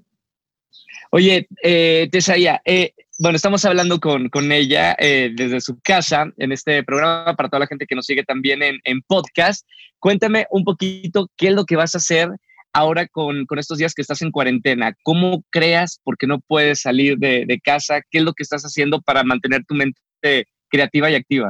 Oye, 1.12 1.48
eh, 1.62 2.10
eh, 2.12 2.94
bueno, 3.20 3.36
estamos 3.36 3.64
hablando 3.66 4.00
con, 4.00 4.30
con 4.30 4.52
ella 4.52 4.96
eh, 4.98 5.32
desde 5.36 5.62
su 5.62 5.80
casa 5.82 6.32
en 6.38 6.52
este 6.52 6.84
programa 6.84 7.36
para 7.36 7.48
toda 7.48 7.60
la 7.60 7.68
gente 7.68 7.86
que 7.86 7.96
nos 7.96 8.08
sigue 8.08 8.24
también 8.24 8.64
en, 8.64 8.80
en 8.86 9.04
podcast. 9.04 9.68
Cuéntame 10.00 10.48
un 10.50 10.64
poquito 10.64 11.30
qué 11.38 11.50
es 11.50 11.54
lo 11.54 11.66
que 11.66 11.76
vas 11.76 11.94
a 11.94 12.00
hacer 12.00 12.30
ahora 12.74 13.08
con, 13.08 13.46
con 13.46 13.60
estos 13.60 13.78
días 13.78 13.94
que 13.94 14.02
estás 14.02 14.22
en 14.22 14.32
cuarentena. 14.32 14.94
¿Cómo 15.04 15.44
creas? 15.50 16.00
Porque 16.04 16.28
no 16.28 16.40
puedes 16.40 16.82
salir 16.82 17.18
de, 17.18 17.46
de 17.48 17.60
casa. 17.60 18.02
¿Qué 18.10 18.20
es 18.20 18.24
lo 18.24 18.34
que 18.34 18.44
estás 18.44 18.64
haciendo 18.64 19.02
para 19.02 19.24
mantener 19.24 19.64
tu 19.66 19.76
mente 19.76 20.48
creativa 20.70 21.10
y 21.10 21.16
activa? 21.16 21.50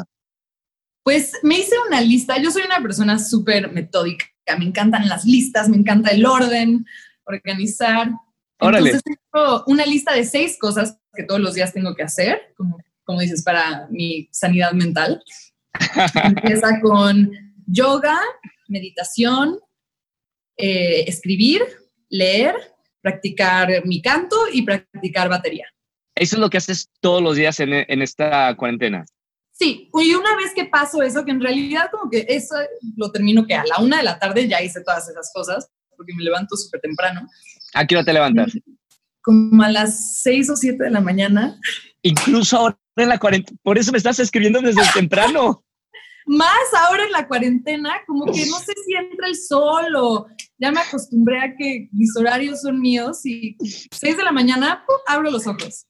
Pues 1.03 1.33
me 1.43 1.57
hice 1.59 1.75
una 1.87 2.01
lista. 2.01 2.37
Yo 2.41 2.51
soy 2.51 2.63
una 2.63 2.81
persona 2.81 3.19
súper 3.19 3.71
metódica. 3.71 4.25
Me 4.57 4.65
encantan 4.65 5.07
las 5.07 5.25
listas, 5.25 5.69
me 5.69 5.77
encanta 5.77 6.09
el 6.11 6.25
orden, 6.25 6.85
organizar. 7.25 8.11
Órale. 8.59 8.91
Entonces 8.91 9.17
tengo 9.31 9.63
una 9.67 9.85
lista 9.85 10.13
de 10.13 10.25
seis 10.25 10.57
cosas 10.59 10.97
que 11.13 11.23
todos 11.23 11.39
los 11.39 11.53
días 11.53 11.73
tengo 11.73 11.95
que 11.95 12.03
hacer, 12.03 12.53
como, 12.57 12.77
como 13.03 13.21
dices, 13.21 13.43
para 13.43 13.87
mi 13.89 14.27
sanidad 14.31 14.73
mental. 14.73 15.23
Empieza 16.23 16.79
con 16.81 17.31
yoga, 17.67 18.19
meditación, 18.67 19.59
eh, 20.61 21.05
escribir, 21.07 21.61
leer, 22.09 22.53
practicar 23.01 23.85
mi 23.85 24.01
canto 24.01 24.35
y 24.51 24.63
practicar 24.63 25.29
batería. 25.29 25.65
Eso 26.15 26.35
es 26.35 26.39
lo 26.41 26.49
que 26.49 26.57
haces 26.57 26.89
todos 26.99 27.21
los 27.21 27.37
días 27.37 27.61
en, 27.61 27.71
en 27.73 28.01
esta 28.01 28.53
cuarentena. 28.57 29.05
Sí, 29.53 29.89
y 29.93 30.13
una 30.13 30.35
vez 30.35 30.53
que 30.53 30.65
paso 30.65 31.01
eso, 31.01 31.23
que 31.23 31.31
en 31.31 31.41
realidad 31.41 31.89
como 31.91 32.09
que 32.09 32.25
eso 32.27 32.55
lo 32.97 33.11
termino 33.11 33.45
que 33.45 33.55
a 33.55 33.65
la 33.65 33.79
una 33.79 33.97
de 33.97 34.03
la 34.03 34.19
tarde 34.19 34.47
ya 34.47 34.61
hice 34.61 34.81
todas 34.83 35.07
esas 35.09 35.31
cosas, 35.33 35.69
porque 35.95 36.13
me 36.13 36.23
levanto 36.23 36.55
súper 36.55 36.81
temprano. 36.81 37.27
¿A 37.73 37.85
qué 37.85 37.95
hora 37.95 38.05
te 38.05 38.13
levantas? 38.13 38.53
Como 39.21 39.61
a 39.63 39.69
las 39.69 40.21
seis 40.21 40.49
o 40.49 40.55
siete 40.55 40.85
de 40.85 40.91
la 40.91 41.01
mañana. 41.01 41.59
Incluso 42.01 42.57
ahora 42.57 42.79
en 42.95 43.09
la 43.09 43.19
cuarentena, 43.19 43.57
por 43.63 43.77
eso 43.77 43.91
me 43.91 43.97
estás 43.97 44.19
escribiendo 44.19 44.61
desde 44.61 44.81
temprano. 44.93 45.63
Más 46.29 46.73
ahora 46.77 47.05
en 47.05 47.11
la 47.11 47.27
cuarentena, 47.27 47.89
como 48.05 48.25
que 48.27 48.45
no 48.45 48.59
sé 48.59 48.73
si 48.85 48.93
entra 48.93 49.27
el 49.27 49.35
sol 49.35 49.95
o 49.95 50.27
ya 50.59 50.71
me 50.71 50.79
acostumbré 50.79 51.39
a 51.39 51.55
que 51.57 51.89
mis 51.91 52.15
horarios 52.15 52.61
son 52.61 52.79
míos 52.79 53.25
y 53.25 53.57
seis 53.91 54.15
de 54.15 54.23
la 54.23 54.31
mañana 54.31 54.83
¡pum! 54.85 54.97
abro 55.07 55.31
los 55.31 55.47
ojos. 55.47 55.87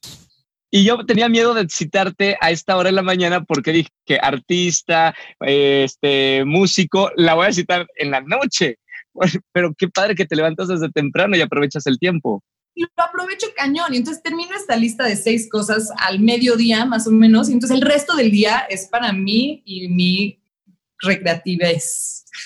Y 0.72 0.86
yo 0.86 1.06
tenía 1.06 1.28
miedo 1.28 1.54
de 1.54 1.68
citarte 1.68 2.38
a 2.40 2.52
esta 2.52 2.78
hora 2.78 2.88
de 2.88 2.96
la 2.96 3.02
mañana 3.02 3.44
porque 3.44 3.74
dije 3.74 3.90
que 4.06 4.18
artista, 4.18 5.14
este, 5.42 6.46
músico, 6.46 7.12
la 7.18 7.34
voy 7.34 7.48
a 7.48 7.52
citar 7.52 7.86
en 7.98 8.12
la 8.12 8.22
noche. 8.22 8.78
Pero 9.52 9.74
qué 9.78 9.90
padre 9.90 10.16
que 10.16 10.26
te 10.26 10.38
levantas 10.38 10.70
desde 10.70 10.90
temprano 10.90 11.36
y 11.36 11.42
aprovechas 11.42 11.86
el 11.86 12.00
tiempo. 12.00 12.46
Y 12.80 12.84
lo 12.84 13.04
aprovecho 13.04 13.48
cañón. 13.58 13.94
Y 13.94 13.98
entonces 13.98 14.24
termino 14.24 14.56
esta 14.56 14.78
lista 14.78 15.04
de 15.04 15.18
seis 15.18 15.50
cosas 15.52 15.92
al 15.98 16.22
mediodía, 16.22 16.86
más 16.86 17.08
o 17.08 17.12
menos. 17.12 17.50
Y 17.50 17.54
entonces 17.54 17.76
el 17.76 17.86
resto 17.86 18.16
del 18.16 18.32
día 18.32 18.60
es 18.70 18.88
para 18.88 19.12
mí 19.12 19.62
y 19.66 19.90
mi 19.90 20.40
recreatividad. 21.02 21.74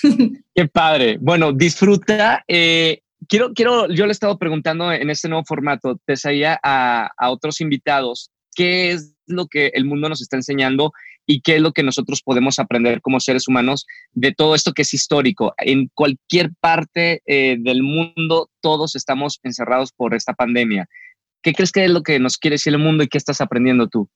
Qué 0.56 0.66
padre. 0.66 1.18
Bueno, 1.20 1.52
disfruta. 1.52 2.42
Eh, 2.48 3.00
quiero, 3.28 3.52
quiero, 3.54 3.88
yo 3.88 4.06
le 4.06 4.10
he 4.10 4.12
estado 4.12 4.36
preguntando 4.36 4.90
en 4.90 5.08
este 5.08 5.28
nuevo 5.28 5.44
formato, 5.44 6.00
Tesaya, 6.04 6.58
a, 6.64 7.12
a 7.16 7.30
otros 7.30 7.60
invitados, 7.60 8.32
qué 8.56 8.90
es 8.90 9.14
lo 9.26 9.46
que 9.46 9.68
el 9.68 9.84
mundo 9.84 10.08
nos 10.08 10.20
está 10.20 10.36
enseñando 10.36 10.92
y 11.26 11.40
qué 11.40 11.56
es 11.56 11.60
lo 11.60 11.72
que 11.72 11.82
nosotros 11.82 12.22
podemos 12.22 12.58
aprender 12.58 13.00
como 13.00 13.20
seres 13.20 13.48
humanos 13.48 13.86
de 14.12 14.32
todo 14.32 14.54
esto 14.54 14.72
que 14.72 14.82
es 14.82 14.94
histórico. 14.94 15.54
En 15.58 15.90
cualquier 15.94 16.52
parte 16.60 17.22
eh, 17.26 17.56
del 17.58 17.82
mundo 17.82 18.50
todos 18.60 18.94
estamos 18.96 19.40
encerrados 19.42 19.92
por 19.92 20.14
esta 20.14 20.34
pandemia. 20.34 20.88
¿Qué 21.42 21.52
crees 21.52 21.72
que 21.72 21.84
es 21.84 21.90
lo 21.90 22.02
que 22.02 22.18
nos 22.18 22.38
quiere 22.38 22.54
decir 22.54 22.72
el 22.72 22.78
mundo 22.78 23.04
y 23.04 23.08
qué 23.08 23.18
estás 23.18 23.40
aprendiendo 23.40 23.88
tú? 23.88 24.08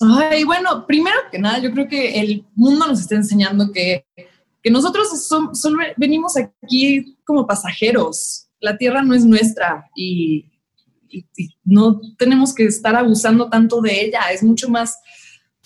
Ay, 0.00 0.44
bueno, 0.44 0.86
primero 0.86 1.16
que 1.30 1.38
nada, 1.38 1.58
yo 1.58 1.72
creo 1.72 1.88
que 1.88 2.20
el 2.20 2.44
mundo 2.54 2.86
nos 2.86 3.00
está 3.00 3.16
enseñando 3.16 3.72
que, 3.72 4.06
que 4.62 4.70
nosotros 4.70 5.26
son, 5.26 5.76
venimos 5.96 6.36
aquí 6.36 7.16
como 7.24 7.46
pasajeros. 7.46 8.48
La 8.60 8.76
tierra 8.76 9.02
no 9.02 9.14
es 9.14 9.24
nuestra 9.24 9.88
y, 9.96 10.46
y, 11.08 11.24
y 11.36 11.56
no 11.64 12.00
tenemos 12.16 12.54
que 12.54 12.64
estar 12.64 12.94
abusando 12.94 13.48
tanto 13.48 13.80
de 13.80 14.04
ella. 14.04 14.20
Es 14.30 14.42
mucho 14.42 14.68
más 14.68 14.98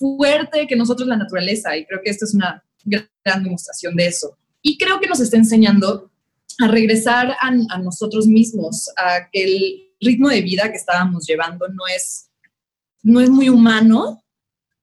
fuerte 0.03 0.67
que 0.67 0.75
nosotros 0.75 1.07
la 1.07 1.17
naturaleza 1.17 1.77
y 1.77 1.87
creo 1.87 2.01
que 2.03 2.11
esto 2.11 2.25
es 2.25 2.35
una 2.35 2.63
gran 2.85 3.45
demostración 3.45 3.95
de 3.95 4.09
eso. 4.09 4.37
Y 4.61 4.77
creo 4.77 4.99
que 4.99 5.07
nos 5.07 5.21
está 5.21 5.37
enseñando 5.37 6.11
a 6.59 6.67
regresar 6.67 7.31
a, 7.41 7.53
a, 7.71 7.79
nosotros 7.79 8.27
mismos, 8.27 8.89
a 8.97 9.31
que 9.31 9.45
el 9.45 9.83
ritmo 10.01 10.29
de 10.29 10.43
vida 10.43 10.71
que 10.71 10.77
estábamos 10.77 11.25
llevando 11.25 11.69
no 11.69 11.85
es, 11.95 12.29
no 13.03 13.21
es 13.21 13.31
muy 13.31 13.49
humano 13.49 14.25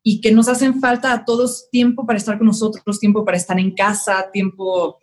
y 0.04 0.22
que 0.22 0.32
nos 0.32 0.48
hacen 0.48 0.80
falta 0.80 1.12
a 1.12 1.26
todos 1.26 1.70
tiempo 1.70 2.06
para 2.06 2.18
estar 2.18 2.38
con 2.38 2.48
nosotros, 2.48 3.00
tiempo 3.00 3.26
para 3.26 3.38
estar 3.38 3.60
en 3.60 3.76
casa, 3.76 4.30
tiempo 4.32 5.00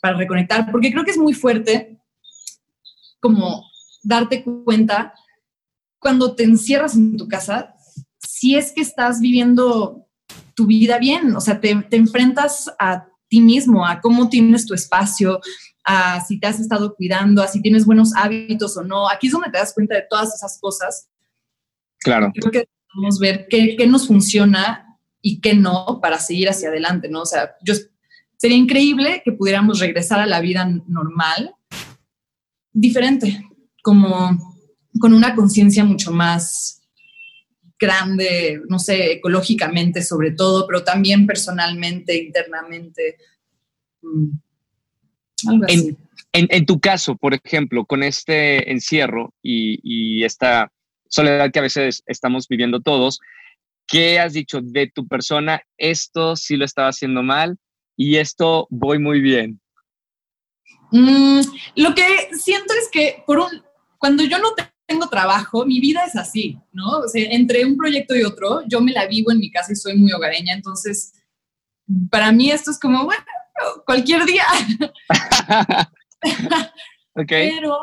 para 0.00 0.16
reconectar, 0.16 0.70
porque 0.72 0.90
creo 0.90 1.04
que 1.04 1.12
es 1.12 1.18
muy 1.18 1.34
fuerte 1.34 2.00
como 3.20 3.64
darte 4.02 4.42
cuenta 4.42 5.14
cuando 6.00 6.34
te 6.34 6.42
encierras 6.42 6.96
en 6.96 7.16
tu 7.16 7.28
casa, 7.28 7.71
si 8.42 8.56
es 8.56 8.72
que 8.72 8.80
estás 8.80 9.20
viviendo 9.20 10.04
tu 10.56 10.66
vida 10.66 10.98
bien, 10.98 11.36
o 11.36 11.40
sea, 11.40 11.60
te, 11.60 11.76
te 11.88 11.94
enfrentas 11.96 12.68
a 12.76 13.06
ti 13.28 13.40
mismo, 13.40 13.86
a 13.86 14.00
cómo 14.00 14.28
tienes 14.28 14.66
tu 14.66 14.74
espacio, 14.74 15.40
a 15.84 16.20
si 16.24 16.40
te 16.40 16.48
has 16.48 16.58
estado 16.58 16.96
cuidando, 16.96 17.40
a 17.40 17.46
si 17.46 17.62
tienes 17.62 17.86
buenos 17.86 18.12
hábitos 18.16 18.76
o 18.76 18.82
no. 18.82 19.08
Aquí 19.08 19.28
es 19.28 19.32
donde 19.32 19.48
te 19.48 19.58
das 19.58 19.72
cuenta 19.72 19.94
de 19.94 20.06
todas 20.10 20.34
esas 20.34 20.58
cosas. 20.58 21.08
Claro. 22.00 22.32
Creo 22.34 22.50
que 22.50 22.68
debemos 22.92 23.20
ver 23.20 23.46
qué, 23.48 23.76
qué 23.76 23.86
nos 23.86 24.08
funciona 24.08 24.98
y 25.20 25.40
qué 25.40 25.54
no 25.54 26.00
para 26.02 26.18
seguir 26.18 26.48
hacia 26.48 26.68
adelante, 26.68 27.08
¿no? 27.08 27.20
O 27.20 27.26
sea, 27.26 27.52
yo, 27.62 27.74
sería 28.38 28.56
increíble 28.56 29.22
que 29.24 29.30
pudiéramos 29.30 29.78
regresar 29.78 30.18
a 30.18 30.26
la 30.26 30.40
vida 30.40 30.68
normal, 30.88 31.54
diferente, 32.72 33.48
como 33.84 34.36
con 34.98 35.14
una 35.14 35.36
conciencia 35.36 35.84
mucho 35.84 36.10
más 36.10 36.81
grande, 37.82 38.62
no 38.68 38.78
sé, 38.78 39.14
ecológicamente 39.14 40.02
sobre 40.02 40.30
todo, 40.30 40.66
pero 40.68 40.84
también 40.84 41.26
personalmente, 41.26 42.16
internamente. 42.16 43.16
Mm, 44.00 44.30
algo 45.48 45.64
así. 45.64 45.96
En, 46.32 46.46
en, 46.50 46.64
tu 46.64 46.80
caso, 46.80 47.16
por 47.16 47.34
ejemplo, 47.34 47.84
con 47.84 48.04
este 48.04 48.70
encierro 48.70 49.34
y, 49.42 49.80
y, 49.82 50.24
esta 50.24 50.70
soledad 51.08 51.50
que 51.50 51.58
a 51.58 51.62
veces 51.62 52.02
estamos 52.06 52.46
viviendo 52.48 52.80
todos, 52.80 53.20
¿qué 53.86 54.20
has 54.20 54.32
dicho 54.32 54.60
de 54.62 54.86
tu 54.86 55.06
persona? 55.08 55.60
Esto 55.76 56.36
sí 56.36 56.56
lo 56.56 56.64
estaba 56.64 56.88
haciendo 56.88 57.22
mal 57.22 57.58
y 57.96 58.16
esto 58.16 58.66
voy 58.70 58.98
muy 58.98 59.20
bien. 59.20 59.60
Mm, 60.92 61.40
lo 61.76 61.94
que 61.94 62.06
siento 62.38 62.72
es 62.80 62.88
que 62.90 63.22
por 63.26 63.40
un, 63.40 63.62
cuando 63.98 64.22
yo 64.22 64.38
no 64.38 64.54
tengo 64.92 65.08
trabajo, 65.08 65.64
mi 65.64 65.80
vida 65.80 66.04
es 66.06 66.16
así, 66.16 66.58
¿no? 66.70 66.98
O 66.98 67.08
sea, 67.08 67.26
entre 67.30 67.64
un 67.64 67.76
proyecto 67.76 68.14
y 68.14 68.24
otro, 68.24 68.62
yo 68.68 68.80
me 68.80 68.92
la 68.92 69.06
vivo 69.06 69.32
en 69.32 69.38
mi 69.38 69.50
casa 69.50 69.72
y 69.72 69.76
soy 69.76 69.96
muy 69.96 70.12
hogareña, 70.12 70.54
entonces 70.54 71.14
para 72.10 72.30
mí 72.30 72.50
esto 72.50 72.70
es 72.70 72.78
como, 72.78 73.04
bueno, 73.04 73.24
cualquier 73.86 74.24
día. 74.26 74.44
okay. 77.14 77.52
Pero, 77.52 77.78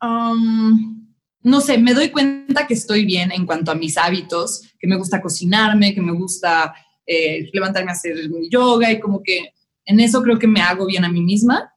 um, 0.00 1.06
no 1.42 1.60
sé, 1.60 1.78
me 1.78 1.94
doy 1.94 2.10
cuenta 2.10 2.66
que 2.66 2.74
estoy 2.74 3.04
bien 3.04 3.32
en 3.32 3.44
cuanto 3.44 3.72
a 3.72 3.74
mis 3.74 3.98
hábitos, 3.98 4.62
que 4.78 4.86
me 4.86 4.96
gusta 4.96 5.20
cocinarme, 5.20 5.94
que 5.94 6.00
me 6.00 6.12
gusta 6.12 6.74
eh, 7.04 7.50
levantarme 7.52 7.90
a 7.90 7.94
hacer 7.94 8.28
mi 8.30 8.48
yoga 8.48 8.90
y 8.90 9.00
como 9.00 9.22
que 9.22 9.52
en 9.84 10.00
eso 10.00 10.22
creo 10.22 10.38
que 10.38 10.48
me 10.48 10.60
hago 10.60 10.86
bien 10.86 11.04
a 11.04 11.10
mí 11.10 11.22
misma. 11.22 11.72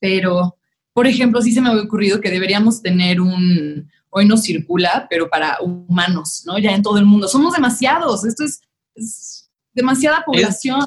Pero, 0.00 0.57
por 0.98 1.06
ejemplo, 1.06 1.40
sí 1.40 1.52
se 1.52 1.60
me 1.60 1.68
había 1.68 1.84
ocurrido 1.84 2.20
que 2.20 2.28
deberíamos 2.28 2.82
tener 2.82 3.20
un, 3.20 3.88
hoy 4.10 4.26
no 4.26 4.36
circula, 4.36 5.06
pero 5.08 5.30
para 5.30 5.56
humanos, 5.60 6.42
¿no? 6.44 6.58
Ya 6.58 6.72
en 6.72 6.82
todo 6.82 6.98
el 6.98 7.04
mundo. 7.04 7.28
Somos 7.28 7.54
demasiados, 7.54 8.24
esto 8.24 8.42
es, 8.42 8.62
es 8.96 9.48
demasiada 9.72 10.24
población. 10.26 10.80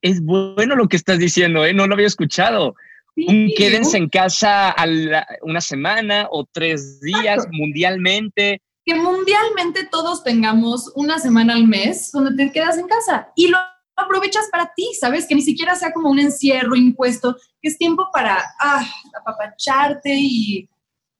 Es, 0.00 0.12
es, 0.12 0.22
bueno 0.22 0.74
lo 0.74 0.88
que 0.88 0.96
estás 0.96 1.18
diciendo, 1.18 1.66
¿eh? 1.66 1.74
No 1.74 1.86
lo 1.86 1.92
había 1.92 2.06
escuchado. 2.06 2.76
Sí, 3.14 3.26
un 3.28 3.50
quédense 3.54 3.98
en 3.98 4.08
casa 4.08 4.70
a 4.70 4.86
la, 4.86 5.26
una 5.42 5.60
semana 5.60 6.28
o 6.30 6.46
tres 6.50 7.02
días 7.02 7.36
exacto. 7.36 7.50
mundialmente. 7.52 8.62
Que 8.86 8.94
mundialmente 8.94 9.86
todos 9.90 10.24
tengamos 10.24 10.90
una 10.94 11.18
semana 11.18 11.52
al 11.52 11.66
mes 11.66 12.10
donde 12.10 12.42
te 12.42 12.52
quedas 12.52 12.78
en 12.78 12.88
casa 12.88 13.28
y 13.36 13.48
lo 13.48 13.58
aprovechas 13.96 14.48
para 14.50 14.72
ti, 14.74 14.88
¿sabes? 14.98 15.26
Que 15.26 15.34
ni 15.34 15.42
siquiera 15.42 15.74
sea 15.74 15.92
como 15.92 16.10
un 16.10 16.18
encierro 16.18 16.74
impuesto, 16.74 17.36
que 17.60 17.68
es 17.68 17.78
tiempo 17.78 18.08
para 18.12 18.42
ah, 18.60 18.84
apapacharte 19.20 20.14
y, 20.14 20.68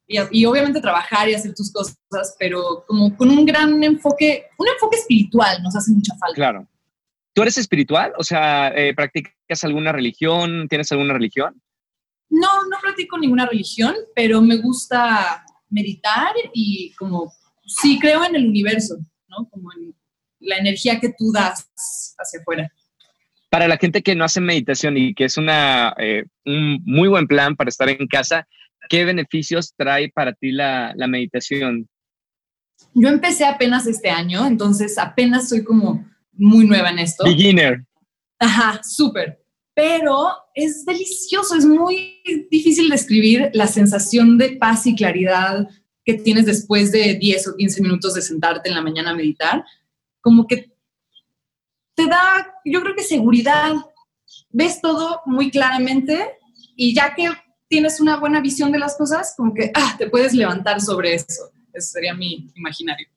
y, 0.07 0.19
y, 0.31 0.45
obviamente 0.47 0.81
trabajar 0.81 1.29
y 1.29 1.35
hacer 1.35 1.55
tus 1.55 1.73
cosas, 1.73 2.35
pero 2.39 2.85
como 2.87 3.17
con 3.17 3.31
un 3.31 3.45
gran 3.45 3.83
enfoque, 3.83 4.47
un 4.59 4.69
enfoque 4.69 4.97
espiritual 4.97 5.63
nos 5.63 5.77
hace 5.77 5.93
mucha 5.93 6.15
falta. 6.17 6.35
Claro. 6.35 6.69
¿Tú 7.35 7.43
eres 7.43 7.57
espiritual? 7.57 8.13
O 8.19 8.25
sea, 8.25 8.69
eh, 8.69 8.95
¿practicas 8.95 9.65
alguna 9.65 9.93
religión? 9.93 10.69
¿Tienes 10.69 10.93
alguna 10.93 11.15
religión? 11.15 11.63
No, 12.29 12.65
no 12.65 12.77
practico 12.81 13.19
ninguna 13.19 13.47
religión, 13.47 13.95
pero 14.15 14.43
me 14.43 14.57
gusta 14.57 15.45
meditar 15.71 16.33
y 16.53 16.95
como, 16.95 17.33
sí, 17.65 17.99
creo 17.99 18.25
en 18.25 18.37
el 18.37 18.47
universo, 18.47 18.99
¿no? 19.29 19.49
Como 19.51 19.71
en 19.73 19.95
la 20.43 20.57
energía 20.57 21.01
que 21.01 21.11
tú 21.17 21.33
das 21.33 21.69
hacia 22.19 22.41
afuera. 22.41 22.73
Para 23.51 23.69
la 23.69 23.77
gente 23.77 24.03
que 24.03 24.15
no 24.15 24.25
hace 24.25 24.41
meditación 24.41 24.97
y 24.97 25.15
que 25.15 25.25
es 25.25 25.37
una, 25.37 25.95
eh, 25.99 26.25
un 26.45 26.83
muy 26.85 27.09
buen 27.09 27.27
plan 27.27 27.55
para 27.55 27.69
estar 27.69 27.89
en 27.89 28.07
casa, 28.07 28.47
¿qué 28.89 29.05
beneficios 29.05 29.75
trae 29.77 30.11
para 30.11 30.33
ti 30.33 30.53
la, 30.53 30.93
la 30.97 31.07
meditación? 31.07 31.89
Yo 32.95 33.09
empecé 33.09 33.45
apenas 33.45 33.87
este 33.87 34.11
año, 34.11 34.47
entonces 34.47 34.99
apenas 34.99 35.49
soy 35.49 35.65
como 35.65 36.05
muy 36.33 36.67
nueva 36.67 36.91
en 36.91 36.99
esto. 36.99 37.25
Beginner. 37.25 37.85
Ajá, 38.39 38.81
súper. 38.83 39.39
Pero 39.75 40.29
es 40.55 40.85
delicioso, 40.85 41.57
es 41.57 41.65
muy 41.65 42.21
difícil 42.51 42.91
describir 42.91 43.51
la 43.55 43.67
sensación 43.67 44.37
de 44.37 44.57
paz 44.57 44.87
y 44.87 44.95
claridad 44.95 45.69
que 46.05 46.15
tienes 46.15 46.47
después 46.47 46.93
de 46.93 47.15
10 47.15 47.49
o 47.49 47.57
15 47.57 47.83
minutos 47.83 48.15
de 48.15 48.23
sentarte 48.23 48.69
en 48.69 48.75
la 48.75 48.83
mañana 48.83 49.11
a 49.11 49.15
meditar. 49.15 49.65
Como 50.23 50.47
que 50.47 50.73
te 51.95 52.07
da, 52.07 52.55
yo 52.65 52.81
creo 52.81 52.95
que 52.95 53.03
seguridad. 53.03 53.75
Ves 54.49 54.81
todo 54.81 55.21
muy 55.27 55.51
claramente 55.51 56.39
y 56.75 56.95
ya 56.95 57.15
que 57.15 57.29
tienes 57.69 58.01
una 58.01 58.17
buena 58.17 58.41
visión 58.41 58.73
de 58.73 58.79
las 58.79 58.97
cosas, 58.97 59.35
como 59.37 59.53
que 59.53 59.71
ah, 59.75 59.95
te 59.99 60.09
puedes 60.09 60.33
levantar 60.33 60.81
sobre 60.81 61.15
eso. 61.15 61.51
Ese 61.73 61.89
sería 61.89 62.15
mi 62.15 62.51
imaginario. 62.55 63.09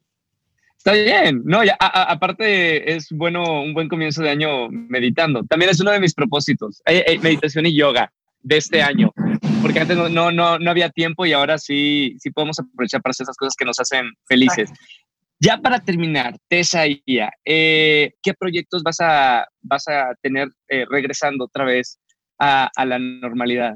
Está 0.78 0.94
bien, 0.94 1.42
no, 1.46 1.64
ya, 1.64 1.76
a, 1.80 1.88
a, 1.88 2.04
aparte 2.12 2.96
es 2.96 3.08
bueno 3.10 3.64
un 3.64 3.74
buen 3.74 3.90
comienzo 3.90 4.22
de 4.22 4.30
año 4.30 4.70
meditando. 4.70 5.44
También 5.44 5.72
es 5.72 5.80
uno 5.80 5.92
de 5.92 6.00
mis 6.00 6.14
propósitos, 6.14 6.82
eh, 6.86 7.04
eh, 7.08 7.20
meditación 7.20 7.66
y 7.66 7.76
yoga 7.76 8.14
de 8.44 8.58
este 8.58 8.84
año, 8.84 9.12
porque 9.64 9.80
antes 9.80 9.98
no, 9.98 10.08
no, 10.08 10.32
no, 10.32 10.60
no, 10.60 10.72
había 10.72 10.92
tiempo 10.92 11.26
y 11.26 11.34
ahora 11.34 11.58
sí, 11.58 12.16
sí 12.20 12.30
podemos 12.30 12.60
aprovechar 12.60 13.02
para 13.02 13.12
hacer 13.12 13.24
esas 13.24 13.36
cosas 13.36 13.56
que 13.58 13.66
nos 13.66 13.80
hacen 13.80 14.06
felices. 14.28 14.70
Exacto. 14.70 15.05
Ya 15.40 15.58
para 15.58 15.80
terminar, 15.80 16.38
Tessa 16.48 16.88
y 16.88 17.02
Ia, 17.06 17.30
eh, 17.44 18.14
¿qué 18.24 18.34
proyectos 18.34 18.84
vas 18.84 18.98
a, 19.02 19.46
vas 19.62 19.88
a 19.88 20.16
tener 20.22 20.48
eh, 20.70 20.86
regresando 20.90 21.46
otra 21.46 21.66
vez 21.66 22.00
a, 22.40 22.70
a 22.76 22.86
la 22.86 22.98
normalidad? 23.00 23.76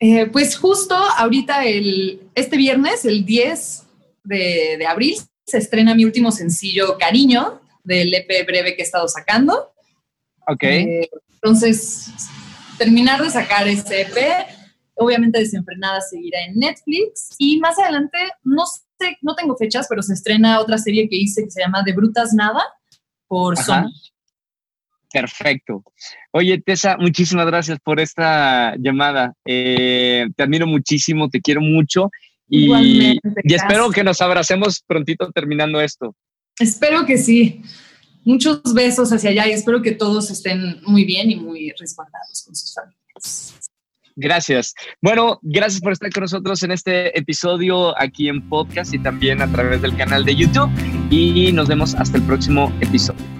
Eh, 0.00 0.26
pues 0.26 0.56
justo 0.56 0.94
ahorita, 0.94 1.64
el, 1.64 2.20
este 2.34 2.56
viernes, 2.56 3.04
el 3.04 3.24
10 3.24 3.86
de, 4.24 4.76
de 4.78 4.86
abril, 4.86 5.16
se 5.46 5.58
estrena 5.58 5.94
mi 5.94 6.04
último 6.04 6.30
sencillo, 6.30 6.98
Cariño, 6.98 7.60
del 7.82 8.12
EP 8.12 8.46
breve 8.46 8.74
que 8.74 8.82
he 8.82 8.84
estado 8.84 9.08
sacando. 9.08 9.72
Ok. 10.46 10.62
Eh, 10.64 11.08
entonces, 11.34 12.10
terminar 12.78 13.22
de 13.22 13.30
sacar 13.30 13.68
ese 13.68 14.02
EP, 14.02 14.46
obviamente 14.94 15.38
Desenfrenada 15.38 16.00
seguirá 16.00 16.44
en 16.46 16.58
Netflix 16.58 17.30
y 17.38 17.58
más 17.60 17.78
adelante, 17.78 18.18
no 18.42 18.64
no 19.22 19.34
tengo 19.34 19.56
fechas, 19.56 19.86
pero 19.88 20.02
se 20.02 20.14
estrena 20.14 20.60
otra 20.60 20.78
serie 20.78 21.08
que 21.08 21.16
hice 21.16 21.44
que 21.44 21.50
se 21.50 21.60
llama 21.60 21.82
De 21.84 21.92
Brutas 21.92 22.32
Nada 22.32 22.62
por. 23.26 23.56
Sony. 23.56 23.90
Perfecto. 25.12 25.84
Oye, 26.32 26.60
Tessa, 26.60 26.96
muchísimas 26.98 27.46
gracias 27.46 27.78
por 27.78 28.00
esta 28.00 28.74
llamada. 28.76 29.32
Eh, 29.44 30.26
te 30.36 30.42
admiro 30.42 30.66
muchísimo, 30.66 31.28
te 31.28 31.40
quiero 31.40 31.60
mucho 31.60 32.10
y, 32.48 32.72
y, 32.74 33.20
espero 33.44 33.90
que 33.90 34.02
nos 34.02 34.20
abracemos 34.20 34.82
prontito 34.84 35.30
terminando 35.30 35.80
esto. 35.80 36.16
Espero 36.58 37.06
que 37.06 37.16
sí. 37.16 37.62
Muchos 38.24 38.74
besos 38.74 39.12
hacia 39.12 39.30
allá 39.30 39.46
y 39.46 39.52
espero 39.52 39.82
que 39.82 39.92
todos 39.92 40.30
estén 40.30 40.80
muy 40.82 41.04
bien 41.04 41.30
y 41.30 41.36
muy 41.36 41.72
resguardados 41.78 42.42
con 42.44 42.56
sus 42.56 42.74
familias. 42.74 43.70
Gracias. 44.16 44.74
Bueno, 45.02 45.38
gracias 45.42 45.80
por 45.80 45.92
estar 45.92 46.10
con 46.12 46.22
nosotros 46.22 46.62
en 46.62 46.70
este 46.70 47.18
episodio 47.18 47.98
aquí 48.00 48.28
en 48.28 48.48
podcast 48.48 48.94
y 48.94 48.98
también 48.98 49.42
a 49.42 49.50
través 49.50 49.82
del 49.82 49.96
canal 49.96 50.24
de 50.24 50.36
YouTube. 50.36 50.70
Y 51.10 51.52
nos 51.52 51.68
vemos 51.68 51.94
hasta 51.94 52.18
el 52.18 52.22
próximo 52.24 52.72
episodio. 52.80 53.33